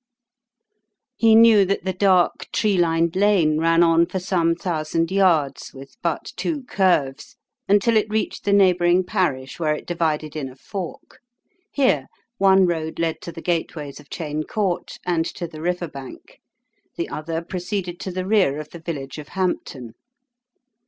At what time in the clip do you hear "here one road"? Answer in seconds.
11.69-12.97